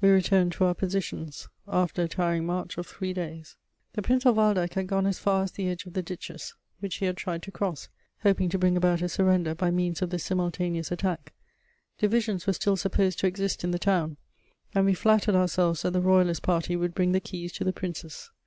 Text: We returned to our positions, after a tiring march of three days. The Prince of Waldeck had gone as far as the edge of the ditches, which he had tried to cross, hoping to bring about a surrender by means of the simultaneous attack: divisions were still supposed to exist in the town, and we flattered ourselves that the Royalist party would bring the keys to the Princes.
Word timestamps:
We 0.00 0.08
returned 0.08 0.52
to 0.52 0.64
our 0.64 0.72
positions, 0.72 1.48
after 1.68 2.02
a 2.02 2.08
tiring 2.08 2.46
march 2.46 2.78
of 2.78 2.86
three 2.86 3.12
days. 3.12 3.56
The 3.92 4.00
Prince 4.00 4.24
of 4.24 4.36
Waldeck 4.38 4.72
had 4.72 4.86
gone 4.86 5.04
as 5.04 5.18
far 5.18 5.42
as 5.42 5.52
the 5.52 5.68
edge 5.68 5.84
of 5.84 5.92
the 5.92 6.02
ditches, 6.02 6.54
which 6.80 6.94
he 6.94 7.04
had 7.04 7.18
tried 7.18 7.42
to 7.42 7.50
cross, 7.50 7.90
hoping 8.22 8.48
to 8.48 8.58
bring 8.58 8.78
about 8.78 9.02
a 9.02 9.08
surrender 9.10 9.54
by 9.54 9.70
means 9.70 10.00
of 10.00 10.08
the 10.08 10.18
simultaneous 10.18 10.90
attack: 10.90 11.34
divisions 11.98 12.46
were 12.46 12.54
still 12.54 12.78
supposed 12.78 13.18
to 13.18 13.26
exist 13.26 13.64
in 13.64 13.70
the 13.70 13.78
town, 13.78 14.16
and 14.74 14.86
we 14.86 14.94
flattered 14.94 15.34
ourselves 15.34 15.82
that 15.82 15.90
the 15.92 16.00
Royalist 16.00 16.40
party 16.40 16.74
would 16.74 16.94
bring 16.94 17.12
the 17.12 17.20
keys 17.20 17.52
to 17.52 17.62
the 17.62 17.74
Princes. 17.74 18.30